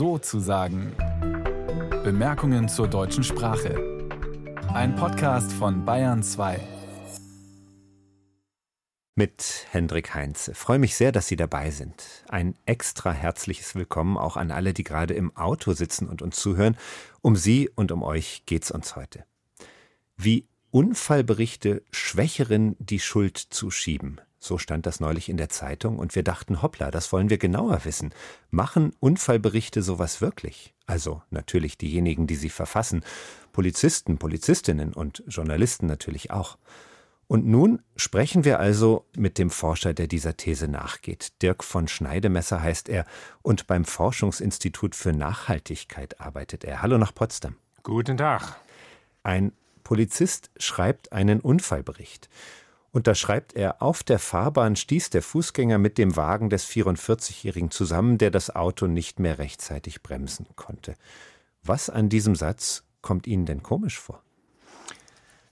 so 0.00 0.16
zu 0.16 0.40
sagen. 0.40 0.96
Bemerkungen 2.02 2.70
zur 2.70 2.88
deutschen 2.88 3.22
Sprache. 3.22 4.08
Ein 4.72 4.96
Podcast 4.96 5.52
von 5.52 5.84
Bayern 5.84 6.22
2. 6.22 6.58
Mit 9.14 9.66
Hendrik 9.70 10.14
Heinze. 10.14 10.54
Freue 10.54 10.78
mich 10.78 10.94
sehr, 10.94 11.12
dass 11.12 11.28
Sie 11.28 11.36
dabei 11.36 11.70
sind. 11.70 12.02
Ein 12.30 12.54
extra 12.64 13.12
herzliches 13.12 13.74
Willkommen 13.74 14.16
auch 14.16 14.38
an 14.38 14.50
alle, 14.50 14.72
die 14.72 14.84
gerade 14.84 15.12
im 15.12 15.36
Auto 15.36 15.74
sitzen 15.74 16.08
und 16.08 16.22
uns 16.22 16.36
zuhören. 16.36 16.78
Um 17.20 17.36
Sie 17.36 17.68
und 17.68 17.92
um 17.92 18.02
euch 18.02 18.44
geht's 18.46 18.70
uns 18.70 18.96
heute. 18.96 19.26
Wie 20.16 20.48
Unfallberichte 20.70 21.82
Schwächeren 21.90 22.74
die 22.78 23.00
Schuld 23.00 23.36
zuschieben. 23.36 24.18
So 24.50 24.58
stand 24.58 24.84
das 24.84 24.98
neulich 24.98 25.28
in 25.28 25.36
der 25.36 25.48
Zeitung 25.48 26.00
und 26.00 26.16
wir 26.16 26.24
dachten, 26.24 26.60
hoppla, 26.60 26.90
das 26.90 27.12
wollen 27.12 27.30
wir 27.30 27.38
genauer 27.38 27.84
wissen. 27.84 28.12
Machen 28.50 28.92
Unfallberichte 28.98 29.80
sowas 29.80 30.20
wirklich? 30.20 30.74
Also 30.86 31.22
natürlich 31.30 31.78
diejenigen, 31.78 32.26
die 32.26 32.34
sie 32.34 32.48
verfassen, 32.48 33.04
Polizisten, 33.52 34.18
Polizistinnen 34.18 34.92
und 34.92 35.22
Journalisten 35.28 35.86
natürlich 35.86 36.32
auch. 36.32 36.58
Und 37.28 37.46
nun 37.46 37.80
sprechen 37.94 38.44
wir 38.44 38.58
also 38.58 39.06
mit 39.16 39.38
dem 39.38 39.50
Forscher, 39.50 39.94
der 39.94 40.08
dieser 40.08 40.36
These 40.36 40.66
nachgeht. 40.66 41.40
Dirk 41.42 41.62
von 41.62 41.86
Schneidemesser 41.86 42.60
heißt 42.60 42.88
er 42.88 43.04
und 43.42 43.68
beim 43.68 43.84
Forschungsinstitut 43.84 44.96
für 44.96 45.12
Nachhaltigkeit 45.12 46.20
arbeitet 46.20 46.64
er. 46.64 46.82
Hallo 46.82 46.98
nach 46.98 47.14
Potsdam. 47.14 47.54
Guten 47.84 48.16
Tag. 48.16 48.56
Ein 49.22 49.52
Polizist 49.84 50.50
schreibt 50.56 51.12
einen 51.12 51.38
Unfallbericht. 51.38 52.28
Und 52.92 53.06
da 53.06 53.14
schreibt 53.14 53.54
er, 53.54 53.82
auf 53.82 54.02
der 54.02 54.18
Fahrbahn 54.18 54.74
stieß 54.74 55.10
der 55.10 55.22
Fußgänger 55.22 55.78
mit 55.78 55.96
dem 55.96 56.16
Wagen 56.16 56.50
des 56.50 56.66
44-Jährigen 56.68 57.70
zusammen, 57.70 58.18
der 58.18 58.30
das 58.30 58.54
Auto 58.54 58.86
nicht 58.86 59.20
mehr 59.20 59.38
rechtzeitig 59.38 60.02
bremsen 60.02 60.46
konnte. 60.56 60.94
Was 61.62 61.88
an 61.88 62.08
diesem 62.08 62.34
Satz 62.34 62.82
kommt 63.00 63.26
Ihnen 63.26 63.46
denn 63.46 63.62
komisch 63.62 63.98
vor? 63.98 64.22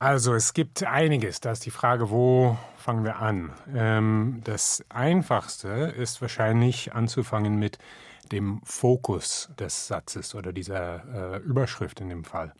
Also 0.00 0.34
es 0.34 0.54
gibt 0.54 0.84
einiges. 0.84 1.40
Da 1.40 1.52
ist 1.52 1.66
die 1.66 1.70
Frage, 1.70 2.10
wo 2.10 2.56
fangen 2.76 3.04
wir 3.04 3.16
an? 3.16 3.52
Ähm, 3.74 4.40
das 4.44 4.84
Einfachste 4.88 5.68
ist 5.68 6.22
wahrscheinlich 6.22 6.92
anzufangen 6.92 7.58
mit 7.58 7.78
dem 8.30 8.60
Fokus 8.64 9.50
des 9.58 9.88
Satzes 9.88 10.34
oder 10.34 10.52
dieser 10.52 11.34
äh, 11.34 11.38
Überschrift 11.38 12.00
in 12.00 12.10
dem 12.10 12.24
Fall. 12.24 12.52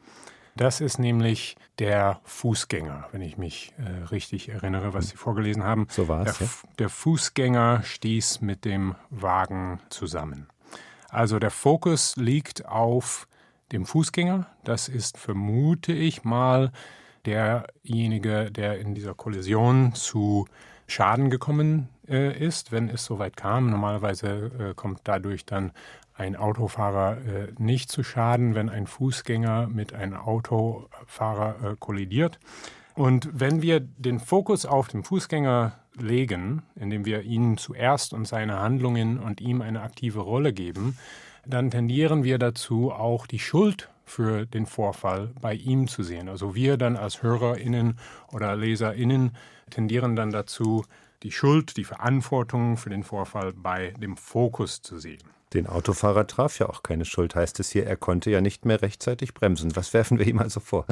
Das 0.59 0.81
ist 0.81 0.99
nämlich 0.99 1.57
der 1.79 2.19
Fußgänger, 2.25 3.07
wenn 3.13 3.23
ich 3.23 3.39
mich 3.39 3.73
äh, 3.79 4.07
richtig 4.07 4.49
erinnere, 4.49 4.93
was 4.93 5.09
Sie 5.09 5.17
vorgelesen 5.17 5.63
haben. 5.63 5.87
So 5.89 6.09
war 6.09 6.27
es. 6.27 6.39
Der, 6.39 6.47
ja. 6.49 6.53
der 6.81 6.89
Fußgänger 6.89 7.85
stieß 7.85 8.41
mit 8.41 8.65
dem 8.65 8.97
Wagen 9.09 9.79
zusammen. 9.89 10.49
Also 11.11 11.39
der 11.39 11.53
Fokus 11.53 12.17
liegt 12.17 12.67
auf 12.67 13.29
dem 13.71 13.87
Fußgänger. 13.87 14.49
Das 14.65 14.89
ist, 14.89 15.17
vermute 15.17 15.93
ich 15.93 16.25
mal, 16.25 16.73
derjenige, 17.25 18.51
der 18.51 18.81
in 18.81 18.97
dieser 18.97 19.15
Kollision 19.15 19.95
zu 19.95 20.49
Schaden 20.89 21.31
gekommen 21.31 21.89
äh, 22.09 22.37
ist, 22.37 22.73
wenn 22.73 22.89
es 22.89 23.05
soweit 23.05 23.37
kam. 23.37 23.71
Normalerweise 23.71 24.51
äh, 24.59 24.75
kommt 24.75 25.03
dadurch 25.05 25.45
dann 25.45 25.71
ein 26.19 26.37
Autofahrer 26.37 27.17
äh, 27.19 27.53
nicht 27.59 27.91
zu 27.91 28.03
Schaden, 28.03 28.55
wenn 28.55 28.69
ein 28.69 28.87
Fußgänger 28.87 29.69
mit 29.69 29.95
einem 29.95 30.15
Autofahrer 30.15 31.73
äh, 31.73 31.77
kollidiert. 31.79 32.41
Und 32.95 33.31
wenn 33.33 33.63
wir 33.63 33.79
den 33.79 34.19
Fokus 34.19 34.67
auf 34.67 34.89
den 34.89 35.05
Fußgänger 35.05 35.79
legen, 35.97 36.63
indem 36.75 37.05
wir 37.05 37.23
ihn 37.23 37.57
zuerst 37.57 38.13
und 38.13 38.27
seine 38.27 38.59
Handlungen 38.59 39.19
und 39.19 39.41
ihm 39.41 39.63
eine 39.63 39.83
aktive 39.83 40.21
Rolle 40.21 40.53
geben, 40.53 40.99
dann 41.47 41.71
tendieren 41.71 42.25
wir 42.25 42.39
dazu, 42.39 42.91
auch 42.91 43.27
die 43.29 43.39
Schuld 43.39 43.89
für 44.05 44.45
den 44.47 44.67
Vorfall 44.67 45.31
bei 45.41 45.55
ihm 45.55 45.87
zu 45.87 46.03
sehen. 46.03 46.29
Also 46.29 46.57
wir 46.57 46.77
dann 46.77 46.97
als 46.97 47.23
Hörerinnen 47.23 47.99
oder 48.33 48.57
Leserinnen 48.57 49.37
tendieren 49.71 50.17
dann 50.17 50.31
dazu, 50.31 50.85
die 51.23 51.33
Schuld, 51.33 51.77
die 51.77 51.85
Verantwortung 51.85 52.77
für 52.77 52.91
den 52.91 53.05
Vorfall 53.05 53.53
bei 53.53 53.93
dem 53.99 54.17
Fokus 54.17 54.83
zu 54.83 54.99
sehen. 54.99 55.38
Den 55.55 55.67
Autofahrer 55.67 56.27
traf 56.27 56.59
ja 56.59 56.69
auch 56.69 56.83
keine 56.83 57.05
Schuld, 57.05 57.35
heißt 57.35 57.59
es 57.61 57.71
hier. 57.71 57.87
Er 57.87 57.97
konnte 57.97 58.31
ja 58.31 58.41
nicht 58.41 58.67
mehr 58.67 58.83
rechtzeitig 58.83 59.33
bremsen. 59.33 59.75
Was 59.77 59.95
werfen 59.95 60.19
wir 60.19 60.27
ihm 60.27 60.39
also 60.39 60.61
vor? 60.61 60.85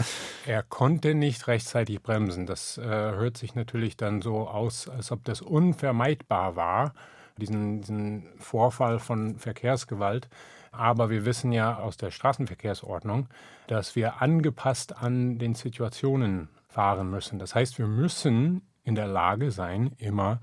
Er 0.46 0.62
konnte 0.62 1.14
nicht 1.14 1.46
rechtzeitig 1.46 2.02
bremsen. 2.02 2.46
Das 2.46 2.78
äh, 2.78 2.84
hört 2.84 3.36
sich 3.36 3.54
natürlich 3.54 3.96
dann 3.96 4.22
so 4.22 4.48
aus, 4.48 4.88
als 4.88 5.12
ob 5.12 5.24
das 5.24 5.42
unvermeidbar 5.42 6.56
war, 6.56 6.94
diesen, 7.36 7.82
diesen 7.82 8.28
Vorfall 8.38 8.98
von 8.98 9.38
Verkehrsgewalt. 9.38 10.28
Aber 10.72 11.10
wir 11.10 11.24
wissen 11.24 11.52
ja 11.52 11.78
aus 11.78 11.96
der 11.96 12.10
Straßenverkehrsordnung, 12.10 13.28
dass 13.66 13.96
wir 13.96 14.22
angepasst 14.22 14.96
an 14.96 15.38
den 15.38 15.54
Situationen 15.54 16.48
fahren 16.68 17.10
müssen. 17.10 17.38
Das 17.38 17.54
heißt, 17.54 17.78
wir 17.78 17.86
müssen 17.86 18.62
in 18.84 18.94
der 18.94 19.06
Lage 19.06 19.50
sein, 19.50 19.92
immer 19.98 20.40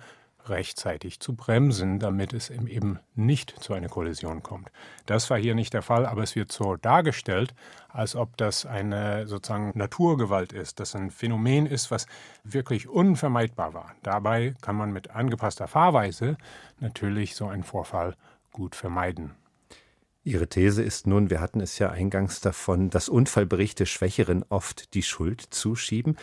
rechtzeitig 0.50 1.20
zu 1.20 1.36
bremsen, 1.36 2.00
damit 2.00 2.34
es 2.34 2.50
eben 2.50 3.00
nicht 3.16 3.52
zu 3.64 3.74
einer 3.74 3.90
Kollision 3.90 4.44
kommt. 4.44 4.70
Das 5.06 5.30
war 5.30 5.38
hier 5.38 5.56
nicht 5.56 5.74
der 5.74 5.82
Fall, 5.82 6.06
aber 6.06 6.24
es 6.24 6.36
wird 6.36 6.52
so 6.52 6.76
dargestellt, 6.76 7.54
als 7.90 8.16
ob 8.16 8.38
das 8.38 8.66
eine 8.66 9.28
sozusagen 9.28 9.72
Naturgewalt 9.76 10.54
ist, 10.54 10.80
dass 10.80 10.96
ein 10.96 11.12
Phänomen 11.12 11.66
ist, 11.66 11.92
was 11.92 12.08
wirklich 12.44 12.88
unvermeidbar 12.88 13.74
war. 13.74 13.96
Dabei 14.04 14.54
kann 14.62 14.76
man 14.76 14.92
mit 14.92 15.12
angepasster 15.12 15.68
Fahrweise 15.68 16.38
natürlich 16.80 17.36
so 17.36 17.48
einen 17.48 17.64
Vorfall 17.64 18.16
gut 18.52 18.76
vermeiden. 18.76 19.32
Ihre 20.26 20.48
These 20.48 20.82
ist 20.82 21.06
nun, 21.06 21.30
wir 21.30 21.42
hatten 21.42 21.60
es 21.60 21.80
ja 21.80 21.90
eingangs 21.90 22.40
davon, 22.40 22.90
dass 22.90 23.10
Unfallberichte 23.10 23.86
Schwächeren 23.86 24.46
oft 24.48 24.94
die 24.94 25.04
Schuld 25.04 25.42
zuschieben. 25.42 26.16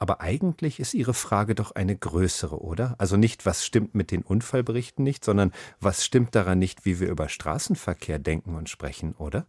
Aber 0.00 0.22
eigentlich 0.22 0.80
ist 0.80 0.94
Ihre 0.94 1.12
Frage 1.12 1.54
doch 1.54 1.72
eine 1.72 1.94
größere, 1.94 2.60
oder? 2.60 2.94
Also 2.96 3.18
nicht, 3.18 3.44
was 3.44 3.66
stimmt 3.66 3.94
mit 3.94 4.10
den 4.10 4.22
Unfallberichten 4.22 5.04
nicht, 5.04 5.24
sondern 5.24 5.52
was 5.78 6.04
stimmt 6.04 6.34
daran 6.34 6.58
nicht, 6.58 6.86
wie 6.86 7.00
wir 7.00 7.10
über 7.10 7.28
Straßenverkehr 7.28 8.18
denken 8.18 8.54
und 8.54 8.70
sprechen, 8.70 9.14
oder? 9.18 9.46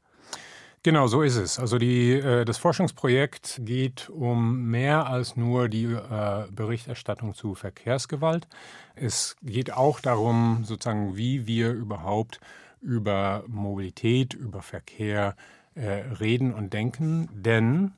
Genau, 0.83 1.07
so 1.07 1.21
ist 1.21 1.37
es. 1.37 1.57
Also 1.57 1.77
die, 1.77 2.13
äh, 2.13 2.43
das 2.43 2.57
Forschungsprojekt 2.57 3.61
geht 3.63 4.09
um 4.09 4.65
mehr 4.65 5.07
als 5.07 5.37
nur 5.37 5.69
die 5.69 5.85
äh, 5.85 6.47
Berichterstattung 6.51 7.33
zu 7.33 7.55
Verkehrsgewalt. 7.55 8.47
Es 8.95 9.37
geht 9.41 9.71
auch 9.71 10.01
darum, 10.01 10.65
sozusagen, 10.65 11.15
wie 11.15 11.47
wir 11.47 11.71
überhaupt 11.71 12.41
über 12.81 13.45
Mobilität, 13.47 14.33
über 14.33 14.61
Verkehr 14.61 15.37
äh, 15.75 16.01
reden 16.19 16.53
und 16.53 16.73
denken. 16.73 17.29
Denn 17.31 17.93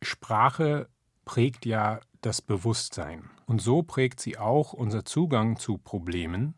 Sprache 0.00 0.88
prägt 1.30 1.64
ja 1.64 2.00
das 2.22 2.42
Bewusstsein. 2.42 3.30
Und 3.46 3.62
so 3.62 3.84
prägt 3.84 4.18
sie 4.18 4.36
auch 4.36 4.72
unser 4.72 5.04
Zugang 5.04 5.60
zu 5.60 5.78
Problemen 5.78 6.54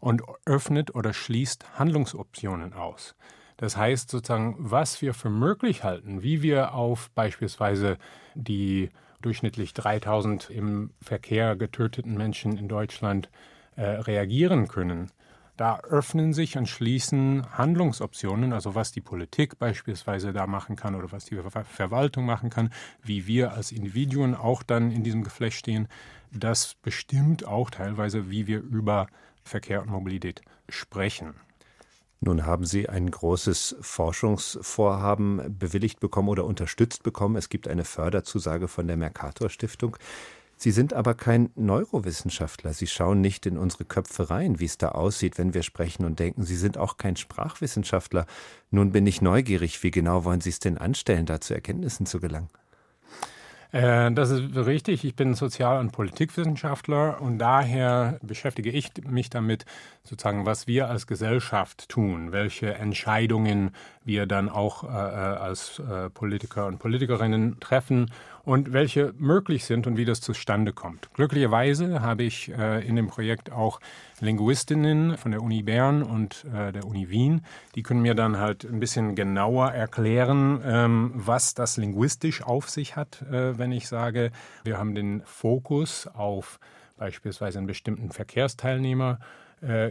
und 0.00 0.22
öffnet 0.46 0.94
oder 0.94 1.12
schließt 1.12 1.78
Handlungsoptionen 1.78 2.72
aus. 2.72 3.16
Das 3.58 3.76
heißt 3.76 4.10
sozusagen, 4.10 4.56
was 4.58 5.02
wir 5.02 5.12
für 5.12 5.28
möglich 5.28 5.84
halten, 5.84 6.22
wie 6.22 6.40
wir 6.40 6.72
auf 6.72 7.10
beispielsweise 7.10 7.98
die 8.34 8.88
durchschnittlich 9.20 9.74
3000 9.74 10.48
im 10.48 10.94
Verkehr 11.02 11.54
getöteten 11.54 12.14
Menschen 12.16 12.56
in 12.56 12.66
Deutschland 12.66 13.28
äh, 13.76 13.82
reagieren 13.82 14.68
können, 14.68 15.10
da 15.56 15.78
öffnen 15.80 16.32
sich 16.32 16.56
und 16.56 16.68
schließen 16.68 17.46
Handlungsoptionen, 17.52 18.52
also 18.52 18.74
was 18.74 18.92
die 18.92 19.00
Politik 19.00 19.58
beispielsweise 19.58 20.32
da 20.32 20.46
machen 20.46 20.74
kann 20.74 20.94
oder 20.94 21.12
was 21.12 21.26
die 21.26 21.36
Ver 21.36 21.64
Verwaltung 21.64 22.24
machen 22.26 22.50
kann, 22.50 22.70
wie 23.02 23.26
wir 23.26 23.52
als 23.52 23.70
Individuen 23.70 24.34
auch 24.34 24.62
dann 24.62 24.90
in 24.90 25.04
diesem 25.04 25.22
Geflecht 25.22 25.56
stehen. 25.56 25.88
Das 26.32 26.74
bestimmt 26.82 27.46
auch 27.46 27.70
teilweise, 27.70 28.30
wie 28.30 28.46
wir 28.46 28.60
über 28.60 29.06
Verkehr 29.44 29.82
und 29.82 29.90
Mobilität 29.90 30.42
sprechen. 30.68 31.34
Nun 32.20 32.46
haben 32.46 32.64
Sie 32.64 32.88
ein 32.88 33.10
großes 33.10 33.76
Forschungsvorhaben 33.80 35.58
bewilligt 35.58 36.00
bekommen 36.00 36.30
oder 36.30 36.46
unterstützt 36.46 37.02
bekommen. 37.02 37.36
Es 37.36 37.50
gibt 37.50 37.68
eine 37.68 37.84
Förderzusage 37.84 38.66
von 38.66 38.86
der 38.86 38.96
Mercator 38.96 39.50
Stiftung. 39.50 39.98
Sie 40.56 40.70
sind 40.70 40.92
aber 40.94 41.14
kein 41.14 41.50
Neurowissenschaftler. 41.56 42.72
Sie 42.72 42.86
schauen 42.86 43.20
nicht 43.20 43.46
in 43.46 43.58
unsere 43.58 43.84
Köpfe 43.84 44.30
rein, 44.30 44.60
wie 44.60 44.64
es 44.64 44.78
da 44.78 44.90
aussieht, 44.90 45.38
wenn 45.38 45.54
wir 45.54 45.62
sprechen 45.62 46.04
und 46.04 46.18
denken. 46.18 46.44
Sie 46.44 46.56
sind 46.56 46.78
auch 46.78 46.96
kein 46.96 47.16
Sprachwissenschaftler. 47.16 48.26
Nun 48.70 48.92
bin 48.92 49.06
ich 49.06 49.20
neugierig. 49.20 49.82
Wie 49.82 49.90
genau 49.90 50.24
wollen 50.24 50.40
Sie 50.40 50.50
es 50.50 50.60
denn 50.60 50.78
anstellen, 50.78 51.26
da 51.26 51.40
zu 51.40 51.54
Erkenntnissen 51.54 52.06
zu 52.06 52.20
gelangen? 52.20 52.48
Äh, 53.74 54.12
das 54.12 54.30
ist 54.30 54.54
richtig. 54.54 55.04
Ich 55.04 55.16
bin 55.16 55.34
Sozial- 55.34 55.80
und 55.80 55.90
Politikwissenschaftler 55.90 57.20
und 57.20 57.38
daher 57.38 58.20
beschäftige 58.22 58.70
ich 58.70 58.92
mich 59.04 59.30
damit, 59.30 59.64
sozusagen, 60.04 60.46
was 60.46 60.68
wir 60.68 60.88
als 60.88 61.08
Gesellschaft 61.08 61.88
tun, 61.88 62.30
welche 62.30 62.74
Entscheidungen 62.74 63.72
wir 64.04 64.26
dann 64.26 64.48
auch 64.48 64.84
äh, 64.84 64.86
äh 64.86 64.90
als 64.90 65.80
äh, 65.80 66.08
Politiker 66.08 66.66
und 66.68 66.78
Politikerinnen 66.78 67.58
treffen 67.58 68.12
und 68.44 68.72
welche 68.72 69.14
möglich 69.18 69.64
sind 69.64 69.86
und 69.86 69.96
wie 69.96 70.04
das 70.04 70.20
zustande 70.20 70.72
kommt. 70.72 71.08
Glücklicherweise 71.14 72.02
habe 72.02 72.24
ich 72.24 72.50
äh, 72.52 72.86
in 72.86 72.96
dem 72.96 73.08
Projekt 73.08 73.50
auch 73.50 73.80
Linguistinnen 74.20 75.16
von 75.16 75.32
der 75.32 75.42
Uni 75.42 75.62
Bern 75.62 76.02
und 76.02 76.44
äh, 76.54 76.72
der 76.72 76.86
Uni 76.86 77.08
Wien. 77.10 77.42
Die 77.74 77.82
können 77.82 78.02
mir 78.02 78.14
dann 78.14 78.38
halt 78.38 78.64
ein 78.64 78.80
bisschen 78.80 79.14
genauer 79.14 79.70
erklären, 79.70 80.60
ähm, 80.64 81.12
was 81.14 81.54
das 81.54 81.76
linguistisch 81.76 82.42
auf 82.42 82.70
sich 82.70 82.96
hat, 82.96 83.22
äh, 83.22 83.58
wenn 83.58 83.72
ich 83.72 83.88
sage, 83.88 84.30
wir 84.64 84.78
haben 84.78 84.94
den 84.94 85.22
Fokus 85.24 86.06
auf 86.06 86.58
beispielsweise 86.96 87.58
einen 87.58 87.66
bestimmten 87.66 88.10
Verkehrsteilnehmer 88.10 89.18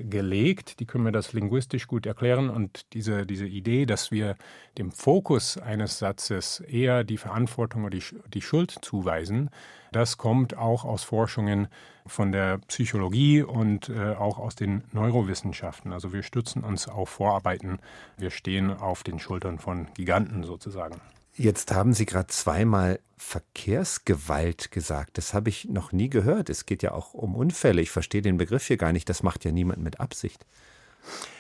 gelegt. 0.03 0.79
Die 0.79 0.85
können 0.85 1.05
mir 1.05 1.11
das 1.11 1.33
linguistisch 1.33 1.87
gut 1.87 2.05
erklären. 2.05 2.49
Und 2.49 2.93
diese, 2.93 3.25
diese 3.25 3.47
Idee, 3.47 3.85
dass 3.85 4.11
wir 4.11 4.35
dem 4.77 4.91
Fokus 4.91 5.57
eines 5.57 5.99
Satzes 5.99 6.59
eher 6.59 7.03
die 7.03 7.17
Verantwortung 7.17 7.83
oder 7.85 7.97
die, 7.97 8.03
die 8.33 8.41
Schuld 8.41 8.71
zuweisen, 8.81 9.49
das 9.91 10.17
kommt 10.17 10.57
auch 10.57 10.85
aus 10.85 11.03
Forschungen 11.03 11.67
von 12.05 12.31
der 12.31 12.57
Psychologie 12.67 13.43
und 13.43 13.89
äh, 13.89 14.15
auch 14.15 14.39
aus 14.39 14.55
den 14.55 14.83
Neurowissenschaften. 14.91 15.93
Also 15.93 16.13
wir 16.13 16.23
stützen 16.23 16.63
uns 16.63 16.87
auf 16.87 17.09
Vorarbeiten. 17.09 17.79
Wir 18.17 18.31
stehen 18.31 18.71
auf 18.71 19.03
den 19.03 19.19
Schultern 19.19 19.59
von 19.59 19.87
Giganten 19.93 20.43
sozusagen. 20.43 20.99
Jetzt 21.35 21.74
haben 21.74 21.94
Sie 21.94 22.06
gerade 22.06 22.27
zweimal 22.27 23.00
Verkehrsgewalt 23.18 24.71
gesagt. 24.71 25.18
Das 25.18 25.33
habe 25.33 25.50
ich 25.50 25.65
noch 25.65 25.91
nie 25.91 26.09
gehört. 26.09 26.50
Es 26.50 26.65
geht 26.65 26.83
ja 26.83 26.91
auch 26.91 27.13
um 27.13 27.35
Unfälle. 27.35 27.81
Ich 27.81 27.89
verstehe 27.89 28.21
den 28.21 28.38
Begriff 28.38 28.68
hier 28.68 28.77
gar 28.77 28.91
nicht. 28.91 29.09
Das 29.09 29.24
macht 29.24 29.44
ja 29.45 29.51
niemand 29.51 29.81
mit 29.81 30.00
Absicht. 30.00 30.45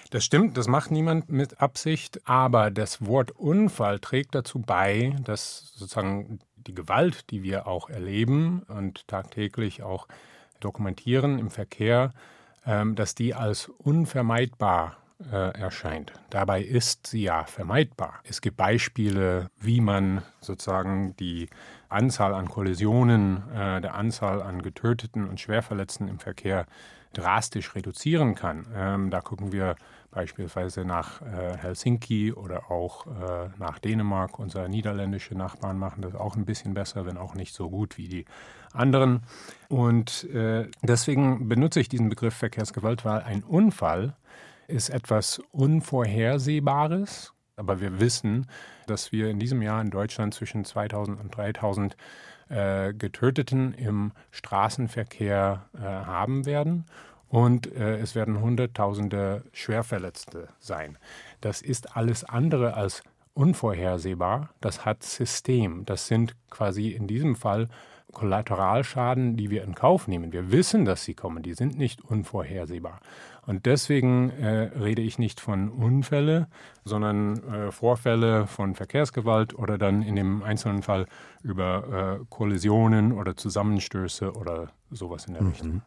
Das 0.09 0.23
stimmt, 0.23 0.57
das 0.57 0.67
macht 0.67 0.91
niemand 0.91 1.29
mit 1.29 1.59
Absicht, 1.59 2.27
aber 2.27 2.69
das 2.69 3.03
Wort 3.05 3.31
Unfall 3.31 3.99
trägt 3.99 4.35
dazu 4.35 4.59
bei, 4.59 5.15
dass 5.23 5.73
sozusagen 5.73 6.39
die 6.55 6.75
Gewalt, 6.75 7.31
die 7.31 7.41
wir 7.41 7.65
auch 7.65 7.89
erleben 7.89 8.61
und 8.67 9.07
tagtäglich 9.07 9.81
auch 9.81 10.07
dokumentieren 10.59 11.39
im 11.39 11.49
Verkehr, 11.49 12.13
ähm, 12.65 12.95
dass 12.95 13.15
die 13.15 13.33
als 13.33 13.69
unvermeidbar 13.69 14.97
äh, 15.31 15.57
erscheint. 15.59 16.13
Dabei 16.29 16.61
ist 16.61 17.07
sie 17.07 17.23
ja 17.23 17.45
vermeidbar. 17.45 18.19
Es 18.23 18.41
gibt 18.41 18.57
Beispiele, 18.57 19.49
wie 19.59 19.81
man 19.81 20.21
sozusagen 20.41 21.15
die 21.17 21.49
Anzahl 21.89 22.33
an 22.33 22.49
Kollisionen, 22.49 23.43
äh, 23.51 23.81
der 23.81 23.95
Anzahl 23.95 24.41
an 24.41 24.61
Getöteten 24.61 25.27
und 25.27 25.39
Schwerverletzten 25.39 26.07
im 26.07 26.19
Verkehr 26.19 26.65
drastisch 27.13 27.75
reduzieren 27.75 28.35
kann. 28.35 28.65
Ähm, 28.75 29.09
da 29.09 29.21
gucken 29.21 29.51
wir 29.51 29.75
beispielsweise 30.11 30.85
nach 30.85 31.21
äh, 31.21 31.57
Helsinki 31.57 32.33
oder 32.33 32.71
auch 32.71 33.07
äh, 33.07 33.49
nach 33.57 33.79
Dänemark. 33.79 34.39
Unsere 34.39 34.69
niederländische 34.69 35.35
Nachbarn 35.35 35.77
machen 35.77 36.01
das 36.01 36.15
auch 36.15 36.35
ein 36.35 36.45
bisschen 36.45 36.73
besser, 36.73 37.05
wenn 37.05 37.17
auch 37.17 37.35
nicht 37.35 37.53
so 37.53 37.69
gut 37.69 37.97
wie 37.97 38.07
die 38.07 38.25
anderen. 38.73 39.21
Und 39.69 40.25
äh, 40.25 40.67
deswegen 40.81 41.47
benutze 41.47 41.79
ich 41.79 41.89
diesen 41.89 42.09
Begriff 42.09 42.35
Verkehrsgewalt, 42.35 43.05
weil 43.05 43.21
ein 43.21 43.43
Unfall 43.43 44.15
ist 44.67 44.89
etwas 44.89 45.41
Unvorhersehbares. 45.51 47.33
Aber 47.55 47.81
wir 47.81 47.99
wissen, 47.99 48.47
dass 48.87 49.11
wir 49.11 49.29
in 49.29 49.39
diesem 49.39 49.61
Jahr 49.61 49.81
in 49.81 49.91
Deutschland 49.91 50.33
zwischen 50.33 50.65
2000 50.65 51.19
und 51.19 51.35
3000 51.35 51.95
äh, 52.49 52.93
Getöteten 52.93 53.73
im 53.73 54.11
Straßenverkehr 54.31 55.65
äh, 55.75 55.79
haben 55.79 56.45
werden. 56.45 56.85
Und 57.27 57.71
äh, 57.73 57.97
es 57.97 58.15
werden 58.15 58.41
Hunderttausende 58.41 59.43
Schwerverletzte 59.53 60.49
sein. 60.59 60.97
Das 61.41 61.61
ist 61.61 61.95
alles 61.95 62.23
andere 62.23 62.75
als 62.75 63.03
unvorhersehbar. 63.33 64.49
Das 64.61 64.85
hat 64.85 65.03
System. 65.03 65.85
Das 65.85 66.07
sind 66.07 66.35
quasi 66.49 66.89
in 66.89 67.07
diesem 67.07 67.35
Fall 67.35 67.69
Kollateralschaden, 68.11 69.35
die 69.35 69.49
wir 69.49 69.63
in 69.63 69.73
Kauf 69.73 70.07
nehmen. 70.07 70.31
Wir 70.31 70.51
wissen, 70.51 70.85
dass 70.85 71.03
sie 71.03 71.15
kommen. 71.15 71.41
Die 71.41 71.55
sind 71.55 71.77
nicht 71.77 72.01
unvorhersehbar. 72.01 72.99
Und 73.45 73.65
deswegen 73.65 74.29
äh, 74.29 74.71
rede 74.79 75.01
ich 75.01 75.19
nicht 75.19 75.41
von 75.41 75.69
Unfälle, 75.69 76.47
sondern 76.85 77.43
äh, 77.43 77.71
Vorfälle 77.71 78.47
von 78.47 78.73
Verkehrsgewalt 78.75 79.53
oder 79.53 79.77
dann 79.77 80.01
in 80.01 80.15
dem 80.15 80.43
einzelnen 80.43 80.81
Fall 80.81 81.07
über 81.41 82.19
äh, 82.21 82.25
Kollisionen 82.29 83.11
oder 83.11 83.35
Zusammenstöße 83.35 84.33
oder 84.33 84.71
sowas 84.91 85.25
in 85.25 85.33
der 85.33 85.43
mhm. 85.43 85.49
Richtung. 85.49 85.81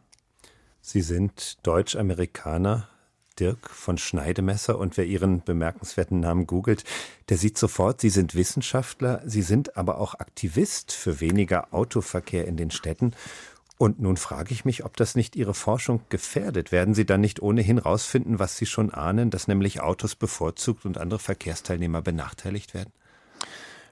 Sie 0.81 1.01
sind 1.01 1.65
Deutsch-Amerikaner, 1.65 2.87
Dirk 3.39 3.69
von 3.69 3.97
Schneidemesser 3.97 4.77
und 4.77 4.97
wer 4.97 5.05
Ihren 5.05 5.43
bemerkenswerten 5.43 6.19
Namen 6.19 6.47
googelt, 6.47 6.83
der 7.29 7.37
sieht 7.37 7.57
sofort, 7.57 8.01
Sie 8.01 8.09
sind 8.09 8.35
Wissenschaftler, 8.35 9.21
Sie 9.25 9.41
sind 9.41 9.77
aber 9.77 9.99
auch 9.99 10.15
Aktivist 10.15 10.91
für 10.91 11.19
weniger 11.21 11.73
Autoverkehr 11.73 12.47
in 12.47 12.57
den 12.57 12.71
Städten 12.71 13.13
und 13.77 13.99
nun 13.99 14.17
frage 14.17 14.53
ich 14.53 14.65
mich, 14.65 14.85
ob 14.85 14.97
das 14.97 15.15
nicht 15.15 15.35
Ihre 15.35 15.53
Forschung 15.53 16.01
gefährdet. 16.09 16.71
Werden 16.71 16.93
Sie 16.93 17.05
dann 17.05 17.21
nicht 17.21 17.41
ohnehin 17.41 17.77
rausfinden, 17.77 18.39
was 18.39 18.57
Sie 18.57 18.65
schon 18.65 18.91
ahnen, 18.91 19.29
dass 19.29 19.47
nämlich 19.47 19.81
Autos 19.81 20.15
bevorzugt 20.15 20.85
und 20.85 20.97
andere 20.97 21.19
Verkehrsteilnehmer 21.19 22.01
benachteiligt 22.01 22.73
werden? 22.73 22.91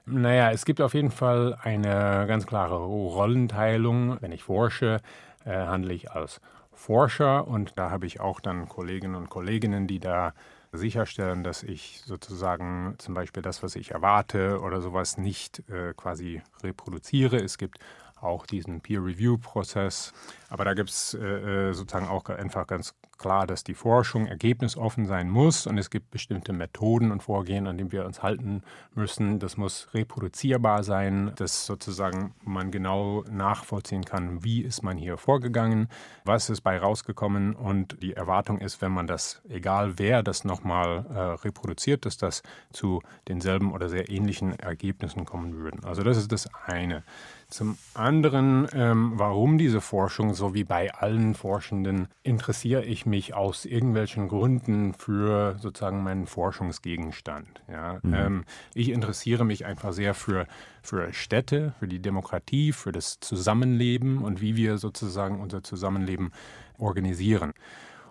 Naja, 0.06 0.50
es 0.50 0.64
gibt 0.64 0.80
auf 0.80 0.94
jeden 0.94 1.10
Fall 1.10 1.56
eine 1.60 2.26
ganz 2.28 2.46
klare 2.46 2.76
Rollenteilung. 2.76 4.18
Wenn 4.20 4.32
ich 4.32 4.44
forsche, 4.44 5.00
äh, 5.44 5.50
handle 5.50 5.92
ich 5.92 6.10
als 6.10 6.40
Forscher 6.72 7.46
und 7.48 7.72
da 7.76 7.90
habe 7.90 8.06
ich 8.06 8.20
auch 8.20 8.40
dann 8.40 8.68
Kolleginnen 8.68 9.14
und 9.14 9.30
Kolleginnen, 9.30 9.86
die 9.86 9.98
da 9.98 10.34
sicherstellen, 10.72 11.42
dass 11.42 11.62
ich 11.62 12.02
sozusagen 12.04 12.94
zum 12.98 13.14
Beispiel 13.14 13.42
das, 13.42 13.62
was 13.62 13.76
ich 13.76 13.92
erwarte 13.92 14.60
oder 14.60 14.80
sowas 14.80 15.16
nicht 15.16 15.62
äh, 15.70 15.94
quasi 15.94 16.42
reproduziere. 16.62 17.38
Es 17.38 17.58
gibt 17.58 17.78
auch 18.20 18.46
diesen 18.46 18.80
Peer-Review-Prozess. 18.80 20.12
Aber 20.48 20.64
da 20.64 20.74
gibt 20.74 20.90
es 20.90 21.14
äh, 21.14 21.26
äh, 21.26 21.72
sozusagen 21.72 22.08
auch 22.08 22.24
einfach 22.26 22.66
ganz 22.66 22.94
klar, 23.18 23.46
dass 23.46 23.64
die 23.64 23.74
Forschung 23.74 24.26
ergebnisoffen 24.26 25.06
sein 25.06 25.28
muss 25.28 25.66
und 25.66 25.78
es 25.78 25.90
gibt 25.90 26.10
bestimmte 26.10 26.52
Methoden 26.52 27.10
und 27.10 27.22
Vorgehen, 27.22 27.66
an 27.66 27.78
denen 27.78 27.92
wir 27.92 28.04
uns 28.04 28.22
halten 28.22 28.62
müssen. 28.94 29.38
Das 29.38 29.56
muss 29.56 29.88
reproduzierbar 29.94 30.82
sein, 30.82 31.32
dass 31.36 31.66
sozusagen 31.66 32.34
man 32.44 32.70
genau 32.70 33.24
nachvollziehen 33.30 34.04
kann, 34.04 34.44
wie 34.44 34.60
ist 34.60 34.82
man 34.82 34.98
hier 34.98 35.16
vorgegangen, 35.16 35.88
was 36.24 36.50
ist 36.50 36.60
bei 36.60 36.78
rausgekommen 36.78 37.54
und 37.54 38.02
die 38.02 38.12
Erwartung 38.12 38.58
ist, 38.58 38.82
wenn 38.82 38.92
man 38.92 39.06
das, 39.06 39.42
egal 39.48 39.98
wer 39.98 40.22
das 40.22 40.44
nochmal 40.44 41.06
äh, 41.08 41.18
reproduziert, 41.46 42.04
dass 42.04 42.18
das 42.18 42.42
zu 42.72 43.02
denselben 43.28 43.72
oder 43.72 43.88
sehr 43.88 44.10
ähnlichen 44.10 44.58
Ergebnissen 44.58 45.24
kommen 45.24 45.54
würde. 45.54 45.86
Also 45.86 46.02
das 46.02 46.18
ist 46.18 46.32
das 46.32 46.48
eine. 46.66 47.02
Zum 47.48 47.78
anderen, 47.94 48.66
ähm, 48.72 49.12
warum 49.14 49.56
diese 49.56 49.80
Forschung, 49.80 50.34
so 50.34 50.52
wie 50.52 50.64
bei 50.64 50.92
allen 50.92 51.34
Forschenden, 51.34 52.08
interessiere 52.24 52.84
ich 52.84 53.06
mich 53.06 53.34
aus 53.34 53.64
irgendwelchen 53.64 54.26
Gründen 54.28 54.94
für 54.94 55.56
sozusagen 55.60 56.02
meinen 56.02 56.26
Forschungsgegenstand. 56.26 57.62
Ja? 57.70 58.00
Mhm. 58.02 58.14
Ähm, 58.14 58.44
ich 58.74 58.88
interessiere 58.88 59.44
mich 59.44 59.64
einfach 59.64 59.92
sehr 59.92 60.14
für, 60.14 60.48
für 60.82 61.12
Städte, 61.12 61.74
für 61.78 61.86
die 61.86 62.00
Demokratie, 62.00 62.72
für 62.72 62.90
das 62.90 63.20
Zusammenleben 63.20 64.24
und 64.24 64.40
wie 64.40 64.56
wir 64.56 64.78
sozusagen 64.78 65.40
unser 65.40 65.62
Zusammenleben 65.62 66.32
organisieren. 66.78 67.52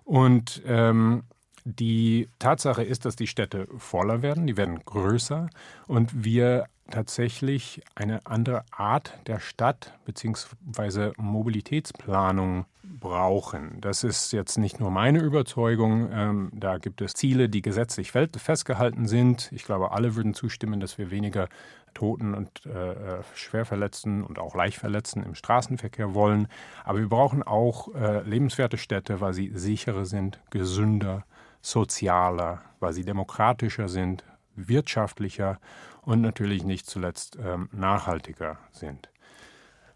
Und 0.05 0.61
ähm, 0.65 1.23
die 1.65 2.29
Tatsache 2.39 2.83
ist, 2.83 3.05
dass 3.05 3.15
die 3.15 3.27
Städte 3.27 3.67
voller 3.77 4.21
werden, 4.21 4.47
die 4.47 4.55
werden 4.55 4.79
größer 4.85 5.49
und 5.87 6.23
wir 6.23 6.67
tatsächlich 6.89 7.81
eine 7.95 8.25
andere 8.25 8.63
Art 8.71 9.17
der 9.27 9.39
Stadt 9.39 9.93
bzw. 10.05 11.11
Mobilitätsplanung 11.17 12.65
brauchen. 12.83 13.79
Das 13.81 14.03
ist 14.03 14.31
jetzt 14.31 14.57
nicht 14.57 14.79
nur 14.79 14.91
meine 14.91 15.19
Überzeugung. 15.19 16.09
Ähm, 16.11 16.51
da 16.53 16.77
gibt 16.77 17.01
es 17.01 17.13
Ziele, 17.13 17.49
die 17.49 17.61
gesetzlich 17.61 18.11
festgehalten 18.11 19.07
sind. 19.07 19.51
Ich 19.51 19.63
glaube, 19.63 19.91
alle 19.91 20.15
würden 20.15 20.33
zustimmen, 20.33 20.79
dass 20.79 20.97
wir 20.97 21.11
weniger 21.11 21.47
Toten 21.93 22.33
und 22.35 22.65
äh, 22.65 23.23
Schwerverletzten 23.33 24.23
und 24.23 24.37
auch 24.37 24.53
Leichtverletzten 24.53 25.23
im 25.23 25.33
Straßenverkehr 25.33 26.13
wollen. 26.13 26.47
Aber 26.83 26.99
wir 26.99 27.09
brauchen 27.09 27.41
auch 27.41 27.93
äh, 27.95 28.21
lebenswerte 28.21 28.77
Städte, 28.77 29.21
weil 29.21 29.33
sie 29.33 29.51
sicherer 29.55 30.05
sind, 30.05 30.39
gesünder, 30.51 31.23
sozialer, 31.61 32.61
weil 32.79 32.93
sie 32.93 33.05
demokratischer 33.05 33.87
sind, 33.87 34.23
wirtschaftlicher 34.55 35.59
und 36.05 36.21
natürlich 36.21 36.63
nicht 36.63 36.85
zuletzt 36.85 37.37
ähm, 37.43 37.69
nachhaltiger 37.71 38.57
sind. 38.71 39.09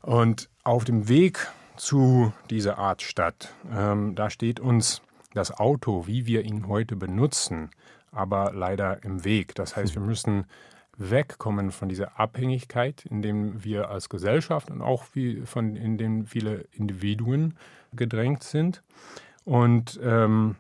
Und 0.01 0.50
auf 0.63 0.84
dem 0.84 1.08
Weg 1.08 1.48
zu 1.75 2.34
dieser 2.50 2.78
Art 2.78 3.01
Stadt, 3.01 3.54
ähm, 3.72 4.16
da 4.16 4.30
steht 4.30 4.60
uns 4.60 5.01
das 5.34 5.51
Auto, 5.51 6.08
wie 6.08 6.25
wir 6.25 6.44
ihn 6.44 6.68
heute 6.68 6.96
benutzen, 6.96 7.70
aber 8.12 8.51
leider 8.54 9.04
im 9.04 9.24
Weg. 9.24 9.56
Das 9.56 9.75
heißt, 9.75 9.94
wir 9.96 10.01
müssen 10.01 10.46
wegkommen 10.98 11.72
von 11.72 11.88
dieser 11.88 12.20
Abhängigkeit, 12.20 13.06
in 13.06 13.22
dem 13.22 13.63
wir 13.63 13.89
als 13.89 14.10
Gesellschaft 14.10 14.70
und 14.70 14.82
auch 14.82 15.06
wie 15.13 15.42
von 15.46 15.75
in 15.75 15.98
dem 15.98 16.25
viele 16.25 16.66
Individuen 16.72 17.56
gedrängt 17.94 18.44
sind. 18.44 18.84
Und 19.46 20.00
ähm, 20.04 20.56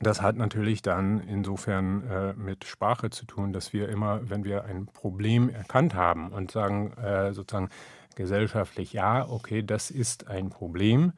Das 0.00 0.20
hat 0.20 0.36
natürlich 0.36 0.82
dann 0.82 1.20
insofern 1.20 2.02
äh, 2.10 2.32
mit 2.34 2.64
Sprache 2.64 3.08
zu 3.10 3.24
tun, 3.24 3.52
dass 3.52 3.72
wir 3.72 3.88
immer, 3.88 4.28
wenn 4.28 4.44
wir 4.44 4.64
ein 4.64 4.86
Problem 4.86 5.48
erkannt 5.48 5.94
haben 5.94 6.28
und 6.28 6.50
sagen 6.50 6.92
äh, 6.98 7.32
sozusagen 7.32 7.70
gesellschaftlich, 8.14 8.92
ja, 8.92 9.26
okay, 9.28 9.62
das 9.62 9.90
ist 9.90 10.28
ein 10.28 10.50
Problem, 10.50 11.12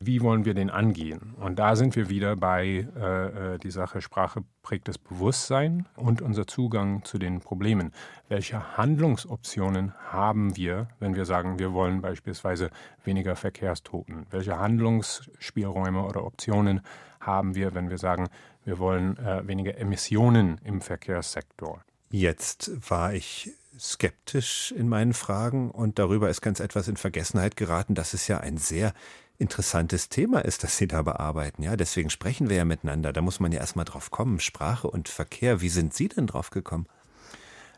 wie 0.00 0.20
wollen 0.20 0.44
wir 0.44 0.54
den 0.54 0.70
angehen? 0.70 1.34
Und 1.38 1.58
da 1.58 1.76
sind 1.76 1.96
wir 1.96 2.08
wieder 2.08 2.36
bei 2.36 2.88
äh, 2.96 3.54
äh, 3.54 3.58
die 3.58 3.70
Sache 3.70 4.00
Sprache 4.00 4.42
prägt 4.62 4.88
das 4.88 4.98
Bewusstsein 4.98 5.86
und 5.96 6.20
unser 6.20 6.46
Zugang 6.46 7.04
zu 7.04 7.18
den 7.18 7.40
Problemen. 7.40 7.92
Welche 8.28 8.76
Handlungsoptionen 8.76 9.94
haben 10.10 10.56
wir, 10.56 10.88
wenn 10.98 11.14
wir 11.14 11.24
sagen, 11.24 11.58
wir 11.58 11.72
wollen 11.72 12.02
beispielsweise 12.02 12.70
weniger 13.04 13.36
Verkehrstoten? 13.36 14.26
Welche 14.30 14.58
Handlungsspielräume 14.58 16.04
oder 16.04 16.24
Optionen 16.24 16.80
haben 17.26 17.54
wir, 17.54 17.74
wenn 17.74 17.90
wir 17.90 17.98
sagen, 17.98 18.28
wir 18.64 18.78
wollen 18.78 19.16
äh, 19.18 19.46
weniger 19.46 19.76
Emissionen 19.78 20.60
im 20.64 20.80
Verkehrssektor? 20.80 21.82
Jetzt 22.10 22.90
war 22.90 23.12
ich 23.12 23.52
skeptisch 23.78 24.72
in 24.76 24.88
meinen 24.88 25.14
Fragen 25.14 25.70
und 25.70 25.98
darüber 25.98 26.30
ist 26.30 26.40
ganz 26.40 26.60
etwas 26.60 26.88
in 26.88 26.96
Vergessenheit 26.96 27.56
geraten, 27.56 27.94
dass 27.94 28.14
es 28.14 28.28
ja 28.28 28.38
ein 28.38 28.56
sehr 28.56 28.92
interessantes 29.38 30.08
Thema 30.08 30.44
ist, 30.44 30.62
das 30.62 30.76
Sie 30.76 30.86
da 30.86 31.02
bearbeiten. 31.02 31.62
Ja, 31.62 31.76
deswegen 31.76 32.10
sprechen 32.10 32.48
wir 32.48 32.56
ja 32.56 32.64
miteinander. 32.64 33.12
Da 33.12 33.20
muss 33.20 33.40
man 33.40 33.52
ja 33.52 33.58
erstmal 33.58 33.84
drauf 33.84 34.10
kommen. 34.10 34.38
Sprache 34.38 34.88
und 34.88 35.08
Verkehr. 35.08 35.60
Wie 35.60 35.68
sind 35.68 35.92
Sie 35.92 36.08
denn 36.08 36.26
drauf 36.26 36.50
gekommen? 36.50 36.86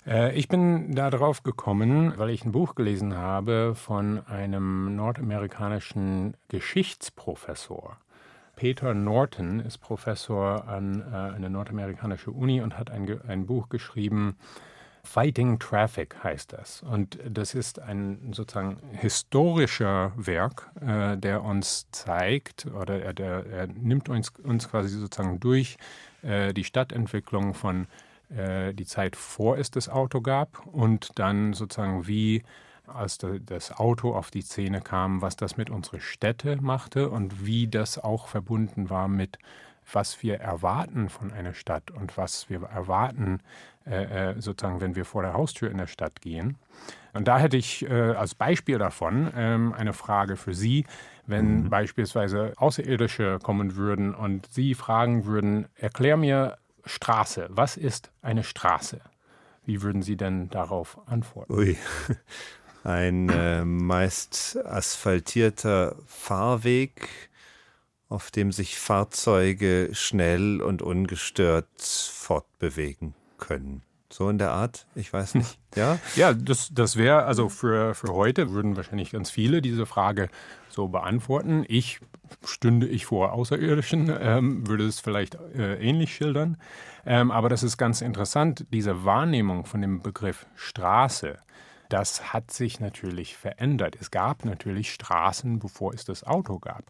Äh, 0.07 0.37
ich 0.37 0.49
bin 0.49 0.95
da 0.95 1.11
drauf 1.11 1.43
gekommen, 1.43 2.13
weil 2.17 2.31
ich 2.31 2.45
ein 2.45 2.53
Buch 2.53 2.75
gelesen 2.75 3.17
habe 3.17 3.75
von 3.75 4.25
einem 4.27 4.97
nordamerikanischen 4.97 6.37
Geschichtsprofessor. 6.49 7.97
Peter 8.57 8.95
Norton 8.95 9.61
ist 9.61 9.79
Professor 9.79 10.67
an 10.67 11.03
äh, 11.03 11.15
einer 11.15 11.51
nordamerikanischen 11.51 12.33
Uni 12.33 12.63
und 12.63 12.79
hat 12.79 12.91
ein, 12.91 13.21
ein 13.29 13.47
Buch 13.47 13.69
geschrieben, 13.69 14.37
Fighting 15.05 15.59
Traffic 15.61 16.17
heißt 16.25 16.53
das. 16.53 16.83
Und 16.83 17.19
das 17.29 17.55
ist 17.55 17.79
ein 17.79 18.33
sozusagen 18.33 18.79
historischer 18.93 20.13
Werk, 20.17 20.71
äh, 20.81 21.17
der 21.17 21.45
uns 21.45 21.87
zeigt 21.93 22.67
oder 22.67 23.01
er, 23.03 23.15
der, 23.15 23.47
er 23.47 23.67
nimmt 23.69 24.09
uns, 24.09 24.31
uns 24.43 24.69
quasi 24.69 24.89
sozusagen 24.89 25.39
durch 25.39 25.77
äh, 26.23 26.53
die 26.53 26.65
Stadtentwicklung 26.65 27.55
von 27.55 27.87
äh, 28.31 28.75
die 28.75 28.87
Zeit 28.87 29.17
vor 29.17 29.59
es 29.59 29.71
das 29.71 29.89
Auto 29.89 30.21
gab 30.21 30.67
und 30.67 31.19
dann 31.19 31.53
sozusagen 31.53 32.09
wie 32.09 32.43
als 32.89 33.19
das 33.19 33.73
Auto 33.73 34.15
auf 34.15 34.31
die 34.31 34.43
Szene 34.43 34.81
kam, 34.81 35.23
was 35.23 35.37
das 35.37 35.57
mit 35.57 35.71
unseren 35.71 36.01
Städte 36.01 36.57
machte 36.61 37.09
und 37.11 37.45
wie 37.45 37.69
das 37.69 37.99
auch 37.99 38.29
verbunden 38.29 38.91
war 38.91 39.09
mit 39.09 39.39
was 39.93 40.23
wir 40.23 40.41
erwarten 40.41 41.09
von 41.09 41.33
einer 41.33 41.55
Stadt 41.55 41.91
und 41.91 42.17
was 42.17 42.51
wir 42.51 42.63
erwarten, 42.63 43.41
äh, 43.87 44.31
äh, 44.31 44.41
sozusagen, 44.41 44.81
wenn 44.81 44.97
wir 44.97 45.05
vor 45.05 45.23
der 45.23 45.35
Haustür 45.35 45.71
in 45.71 45.79
der 45.79 45.87
Stadt 45.87 46.21
gehen. 46.21 46.57
Und 47.13 47.29
da 47.29 47.39
hätte 47.39 47.57
ich 47.57 47.89
äh, 47.89 48.13
als 48.13 48.35
Beispiel 48.35 48.79
davon 48.79 49.33
ähm, 49.37 49.73
eine 49.73 49.93
Frage 49.93 50.37
für 50.37 50.55
Sie, 50.55 50.85
wenn 51.27 51.63
mhm. 51.63 51.71
beispielsweise 51.71 52.53
Außerirdische 52.57 53.39
kommen 53.43 53.77
würden 53.77 54.15
und 54.15 54.47
Sie 54.51 54.75
fragen 54.75 55.25
würden, 55.25 55.67
erklär 55.77 56.17
mir 56.17 56.59
Straße, 56.85 57.49
was 57.51 57.77
ist 57.77 58.11
eine 58.23 58.45
Straße? 58.45 59.01
Wie 59.65 59.83
würden 59.83 60.03
Sie 60.03 60.17
denn 60.17 60.49
darauf 60.51 60.99
antworten? 61.07 61.53
Ui. 61.53 61.77
Ein 62.87 63.29
äh, 63.29 63.65
meist 63.65 64.59
asphaltierter 64.65 65.97
Fahrweg 66.07 67.09
auf 68.09 68.31
dem 68.31 68.53
sich 68.53 68.79
Fahrzeuge 68.79 69.91
schnell 69.93 70.63
und 70.63 70.83
ungestört 70.83 71.67
fortbewegen 71.81 73.15
können. 73.39 73.83
So 74.09 74.31
in 74.31 74.39
der 74.39 74.53
Art, 74.53 74.87
ich 74.95 75.13
weiß 75.13 75.35
nicht. 75.35 75.59
Ja, 75.75 75.99
ja 76.15 76.33
das, 76.33 76.71
das 76.73 76.97
wäre, 76.97 77.25
also 77.25 77.49
für, 77.49 77.95
für 77.95 78.15
heute 78.15 78.51
würden 78.53 78.77
wahrscheinlich 78.77 79.11
ganz 79.11 79.31
viele 79.31 79.61
diese 79.61 79.85
Frage 79.85 80.29
so 80.69 80.89
beantworten. 80.89 81.65
Ich 81.69 82.01
stünde 82.45 82.87
ich 82.87 83.05
vor 83.05 83.33
Außerirdischen, 83.33 84.11
ähm, 84.19 84.67
würde 84.67 84.87
es 84.87 85.01
vielleicht 85.01 85.35
äh, 85.55 85.79
ähnlich 85.81 86.15
schildern. 86.15 86.57
Ähm, 87.05 87.31
aber 87.31 87.49
das 87.49 87.63
ist 87.63 87.77
ganz 87.77 88.01
interessant, 88.01 88.67
diese 88.73 89.05
Wahrnehmung 89.05 89.67
von 89.67 89.81
dem 89.81 90.01
Begriff 90.01 90.47
Straße. 90.55 91.39
Das 91.89 92.33
hat 92.33 92.51
sich 92.51 92.81
natürlich 92.81 93.37
verändert. 93.37 93.97
Es 94.01 94.11
gab 94.11 94.45
natürlich 94.45 94.93
Straßen, 94.93 95.59
bevor 95.59 95.95
es 95.95 96.05
das 96.05 96.25
Auto 96.25 96.59
gab. 96.59 96.85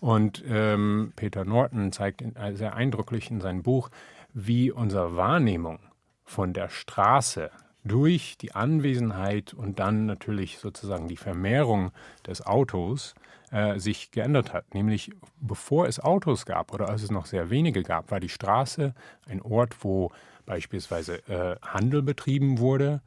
Und 0.00 0.44
ähm, 0.46 1.12
Peter 1.16 1.44
Norton 1.44 1.92
zeigt 1.92 2.20
in, 2.20 2.36
äh, 2.36 2.54
sehr 2.54 2.74
eindrücklich 2.74 3.30
in 3.30 3.40
seinem 3.40 3.62
Buch, 3.62 3.90
wie 4.34 4.70
unsere 4.70 5.16
Wahrnehmung 5.16 5.78
von 6.24 6.52
der 6.52 6.68
Straße 6.68 7.50
durch 7.84 8.36
die 8.38 8.54
Anwesenheit 8.54 9.54
und 9.54 9.78
dann 9.78 10.06
natürlich 10.06 10.58
sozusagen 10.58 11.06
die 11.06 11.16
Vermehrung 11.16 11.92
des 12.26 12.44
Autos 12.44 13.14
äh, 13.50 13.78
sich 13.78 14.10
geändert 14.10 14.52
hat. 14.52 14.74
Nämlich 14.74 15.12
bevor 15.40 15.86
es 15.86 16.00
Autos 16.00 16.46
gab 16.46 16.72
oder 16.72 16.88
als 16.88 17.02
es 17.02 17.10
noch 17.10 17.26
sehr 17.26 17.50
wenige 17.50 17.82
gab, 17.82 18.10
war 18.10 18.20
die 18.20 18.30
Straße 18.30 18.94
ein 19.28 19.42
Ort, 19.42 19.76
wo 19.84 20.12
beispielsweise 20.46 21.16
äh, 21.28 21.56
Handel 21.62 22.02
betrieben 22.02 22.58
wurde, 22.58 23.02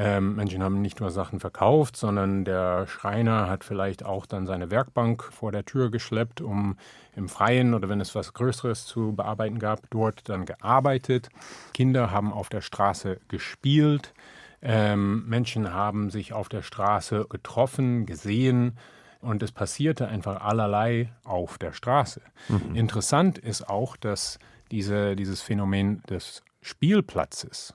ähm, 0.00 0.36
Menschen 0.36 0.62
haben 0.62 0.80
nicht 0.80 1.00
nur 1.00 1.10
Sachen 1.10 1.40
verkauft, 1.40 1.96
sondern 1.96 2.44
der 2.44 2.86
Schreiner 2.86 3.50
hat 3.50 3.64
vielleicht 3.64 4.04
auch 4.04 4.26
dann 4.26 4.46
seine 4.46 4.70
Werkbank 4.70 5.24
vor 5.24 5.50
der 5.50 5.64
Tür 5.64 5.90
geschleppt, 5.90 6.40
um 6.40 6.76
im 7.16 7.28
Freien 7.28 7.74
oder 7.74 7.88
wenn 7.88 8.00
es 8.00 8.14
was 8.14 8.32
Größeres 8.32 8.86
zu 8.86 9.12
bearbeiten 9.16 9.58
gab, 9.58 9.90
dort 9.90 10.28
dann 10.28 10.46
gearbeitet. 10.46 11.30
Kinder 11.74 12.12
haben 12.12 12.32
auf 12.32 12.48
der 12.48 12.60
Straße 12.60 13.18
gespielt. 13.26 14.14
Ähm, 14.62 15.28
Menschen 15.28 15.74
haben 15.74 16.10
sich 16.10 16.32
auf 16.32 16.48
der 16.48 16.62
Straße 16.62 17.26
getroffen, 17.28 18.06
gesehen. 18.06 18.78
Und 19.20 19.42
es 19.42 19.50
passierte 19.50 20.06
einfach 20.06 20.42
allerlei 20.42 21.12
auf 21.24 21.58
der 21.58 21.72
Straße. 21.72 22.20
Mhm. 22.48 22.76
Interessant 22.76 23.36
ist 23.38 23.68
auch, 23.68 23.96
dass 23.96 24.38
diese, 24.70 25.16
dieses 25.16 25.42
Phänomen 25.42 26.04
des 26.08 26.44
Spielplatzes 26.62 27.74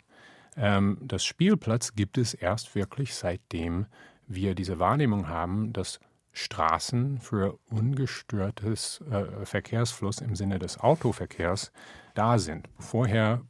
ähm, 0.57 0.97
das 1.01 1.23
Spielplatz 1.23 1.95
gibt 1.95 2.17
es 2.17 2.33
erst 2.33 2.75
wirklich 2.75 3.15
seitdem 3.15 3.85
wir 4.27 4.55
diese 4.55 4.79
Wahrnehmung 4.79 5.27
haben, 5.27 5.73
dass 5.73 5.99
Straßen 6.31 7.19
für 7.19 7.59
ungestörtes 7.69 9.01
äh, 9.11 9.45
Verkehrsfluss 9.45 10.19
im 10.19 10.35
Sinne 10.35 10.57
des 10.57 10.79
Autoverkehrs 10.79 11.71
da 12.15 12.39
sind. 12.39 12.67
Vorher 12.79 13.41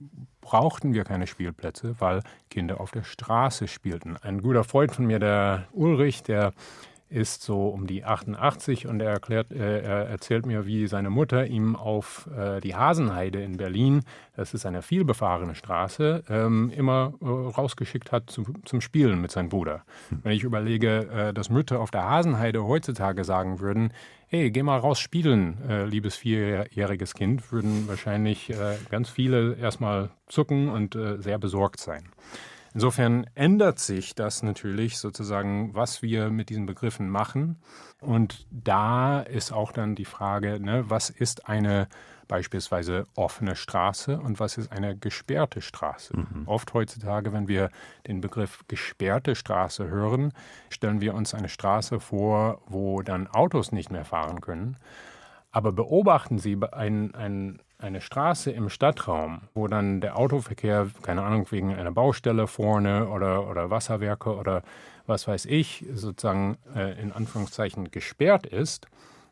brauchten 0.41 0.93
wir 0.93 1.05
keine 1.05 1.25
Spielplätze, 1.25 1.95
weil 2.00 2.22
Kinder 2.50 2.81
auf 2.81 2.91
der 2.91 3.03
Straße 3.03 3.69
spielten. 3.69 4.17
Ein 4.17 4.41
guter 4.41 4.65
Freund 4.65 4.91
von 4.91 5.05
mir, 5.05 5.19
der 5.19 5.67
Ulrich, 5.72 6.24
der 6.24 6.53
ist 7.13 7.43
so 7.43 7.67
um 7.67 7.86
die 7.86 8.03
88 8.03 8.88
und 8.88 9.00
er, 9.01 9.12
erklärt, 9.12 9.51
äh, 9.51 9.82
er 9.82 10.08
erzählt 10.08 10.46
mir, 10.46 10.65
wie 10.65 10.88
seine 10.88 11.10
Mutter 11.10 11.46
ihm 11.46 11.75
auf 11.75 12.27
äh, 12.36 12.60
die 12.60 12.75
Hasenheide 12.75 13.41
in 13.41 13.58
Berlin, 13.58 14.01
das 14.36 14.53
ist 14.53 14.65
eine 14.65 14.82
vielbefahrene 14.82 15.53
Straße, 15.53 16.24
ähm, 16.27 16.72
immer 16.75 17.13
äh, 17.22 17.25
rausgeschickt 17.25 18.12
hat 18.12 18.29
zu, 18.29 18.46
zum 18.65 18.82
Spielen 18.82 19.22
mit 19.22 19.32
seinem 19.32 19.50
Bruder. 19.50 19.84
Hm. 20.10 20.20
Wenn 20.24 20.32
ich 20.34 20.43
überlege, 20.43 21.10
äh, 21.10 21.34
dass 21.34 21.50
Mütter 21.50 21.79
auf 21.79 21.91
der 21.91 22.10
Hasenheide 22.10 22.65
heutzutage 22.65 23.24
sagen 23.24 23.60
würden, 23.60 23.93
hey, 24.27 24.50
geh 24.50 24.63
mal 24.63 24.79
raus 24.79 25.00
spielen, 25.00 25.60
äh, 25.70 25.86
liebes 25.86 26.15
vierjähriges 26.15 27.13
Kind, 27.13 27.51
würden 27.51 27.88
wahrscheinlich 27.88 28.50
äh, 28.50 28.77
ganz 28.89 29.10
viele 29.10 29.55
erstmal 29.55 30.10
zucken 30.27 30.70
und 30.70 30.98
sehr 31.20 31.38
besorgt 31.38 31.79
sein. 31.79 32.05
Insofern 32.74 33.27
ändert 33.36 33.80
sich 33.80 34.15
das 34.15 34.42
natürlich 34.42 34.98
sozusagen, 34.98 35.75
was 35.75 36.01
wir 36.01 36.30
mit 36.30 36.50
diesen 36.50 36.65
Begriffen 36.65 37.10
machen. 37.10 37.58
Und 38.01 38.48
da 38.50 39.22
ist 39.22 39.51
auch 39.51 39.72
dann 39.72 39.96
die 39.96 40.06
Frage, 40.06 40.60
ne, 40.60 40.86
was 40.88 41.10
ist 41.10 41.48
eine 41.48 41.88
beispielsweise 42.27 43.06
offene 43.15 43.56
Straße 43.56 44.20
und 44.20 44.39
was 44.39 44.58
ist 44.58 44.72
eine 44.72 44.98
gesperrte 44.98 45.62
Straße. 45.62 46.18
Mhm. 46.18 46.48
Oft 46.48 46.74
heutzutage, 46.74 47.32
wenn 47.32 47.48
wir 47.48 47.70
den 48.08 48.22
Begriff 48.22 48.63
gesperrte 48.68 49.36
Straße 49.36 49.88
hören, 49.88 50.34
stellen 50.70 51.01
wir 51.01 51.13
uns 51.13 51.34
eine 51.34 51.50
Straße 51.50 52.00
vor, 52.00 52.62
wo 52.65 53.01
dann 53.01 53.27
Autos 53.27 53.72
nicht 53.72 53.92
mehr 53.92 54.06
fahren 54.06 54.42
können. 54.42 54.77
Aber 55.51 55.72
beobachten 55.72 56.39
Sie 56.39 56.58
ein, 56.72 57.13
ein, 57.13 57.62
eine 57.84 58.02
Straße 58.02 58.50
im 58.50 58.70
Stadtraum, 58.70 59.42
wo 59.54 59.68
dann 59.68 60.00
der 60.00 60.18
Autoverkehr, 60.18 60.90
keine 61.02 61.24
Ahnung, 61.24 61.46
wegen 61.52 61.75
einer 61.75 61.92
Baustelle 61.92 62.48
vorne 62.48 63.10
oder, 63.10 63.48
oder 63.50 63.70
Wasserwerke 63.70 64.36
oder 64.36 64.63
was 65.06 65.28
weiß 65.28 65.46
ich, 65.46 65.86
sozusagen 65.94 66.58
äh, 66.75 67.00
in 67.02 67.12
Anführungszeichen 67.12 67.92
gesperrt 67.92 68.48
ist, 68.48 68.88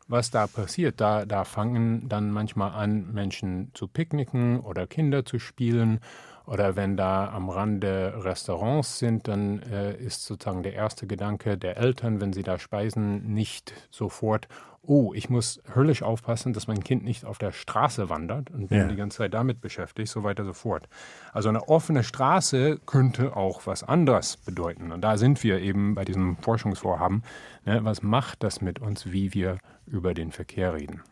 was 0.06 0.30
da 0.30 0.46
passiert, 0.46 1.00
da, 1.00 1.24
da 1.24 1.44
fangen 1.44 2.08
dann 2.08 2.30
manchmal 2.30 2.72
an, 2.72 3.12
Menschen 3.12 3.70
zu 3.72 3.88
picknicken 3.88 4.60
oder 4.60 4.86
Kinder 4.86 5.24
zu 5.24 5.38
spielen 5.38 6.00
Oder 6.46 6.76
wenn 6.76 6.96
da 6.96 7.30
am 7.30 7.48
Rande 7.48 8.14
Restaurants 8.18 8.98
sind, 8.98 9.28
dann 9.28 9.62
äh, 9.62 9.96
ist 9.96 10.24
sozusagen 10.24 10.62
der 10.62 10.74
erste 10.74 11.06
Gedanke 11.06 11.56
der 11.56 11.76
Eltern, 11.76 12.20
wenn 12.20 12.32
sie 12.32 12.42
da 12.42 12.58
speisen, 12.58 13.32
nicht 13.32 13.72
sofort, 13.90 14.48
oh, 14.84 15.12
ich 15.14 15.30
muss 15.30 15.62
höllisch 15.74 16.02
aufpassen, 16.02 16.52
dass 16.52 16.66
mein 16.66 16.82
Kind 16.82 17.04
nicht 17.04 17.24
auf 17.24 17.38
der 17.38 17.52
Straße 17.52 18.08
wandert 18.08 18.50
und 18.50 18.68
bin 18.68 18.78
ja. 18.78 18.88
die 18.88 18.96
ganze 18.96 19.18
Zeit 19.18 19.34
damit 19.34 19.60
beschäftigt, 19.60 20.08
so 20.08 20.24
weiter 20.24 20.44
so 20.44 20.52
fort. 20.52 20.88
Also 21.32 21.48
eine 21.48 21.68
offene 21.68 22.02
Straße 22.02 22.80
könnte 22.84 23.36
auch 23.36 23.66
was 23.66 23.84
anderes 23.84 24.36
bedeuten. 24.36 24.90
Und 24.90 25.02
da 25.02 25.16
sind 25.16 25.42
wir 25.44 25.60
eben 25.60 25.94
bei 25.94 26.04
diesem 26.04 26.36
Forschungsvorhaben. 26.38 27.22
Ne, 27.64 27.84
was 27.84 28.02
macht 28.02 28.42
das 28.42 28.60
mit 28.60 28.80
uns, 28.80 29.12
wie 29.12 29.32
wir 29.34 29.58
über 29.86 30.14
den 30.14 30.32
Verkehr 30.32 30.74
reden? 30.74 31.02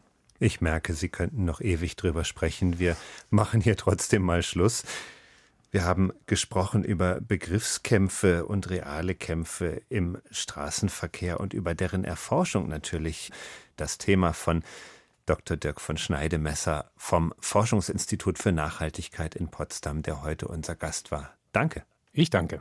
Ich 0.40 0.60
merke, 0.60 0.94
Sie 0.94 1.08
könnten 1.08 1.44
noch 1.44 1.60
ewig 1.60 1.96
drüber 1.96 2.25
sprechen. 2.25 2.78
Wir 2.78 2.96
machen 3.28 3.60
hier 3.60 3.76
trotzdem 3.76 4.22
mal 4.22 4.42
Schluss. 4.42 4.84
Wir 5.72 5.84
haben 5.84 6.12
gesprochen 6.26 6.82
über 6.82 7.20
Begriffskämpfe 7.20 8.44
und 8.44 8.70
reale 8.70 9.14
Kämpfe 9.14 9.82
im 9.88 10.18
Straßenverkehr 10.30 11.38
und 11.38 11.54
über 11.54 11.74
deren 11.74 12.04
Erforschung 12.04 12.68
natürlich. 12.68 13.30
Das 13.76 13.96
Thema 13.96 14.32
von 14.32 14.64
Dr. 15.26 15.56
Dirk 15.56 15.80
von 15.80 15.96
Schneidemesser 15.96 16.90
vom 16.96 17.32
Forschungsinstitut 17.38 18.38
für 18.38 18.50
Nachhaltigkeit 18.50 19.36
in 19.36 19.48
Potsdam, 19.48 20.02
der 20.02 20.22
heute 20.22 20.48
unser 20.48 20.74
Gast 20.74 21.12
war. 21.12 21.34
Danke. 21.52 21.84
Ich 22.12 22.30
danke. 22.30 22.58